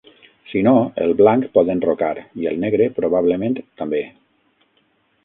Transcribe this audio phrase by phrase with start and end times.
[0.51, 0.71] Si no,
[1.01, 2.09] el blanc pot enrocar
[2.45, 4.01] i el negre, probablement, també.